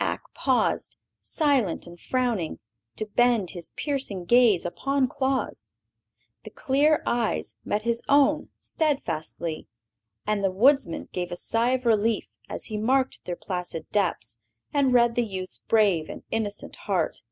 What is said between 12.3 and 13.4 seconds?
as he marked their